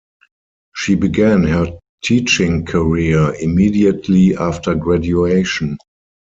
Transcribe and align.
She 0.73 0.95
began 0.95 1.43
her 1.43 1.77
teaching 2.03 2.65
career 2.65 3.35
immediately 3.35 4.35
after 4.35 4.73
graduation. 4.73 5.77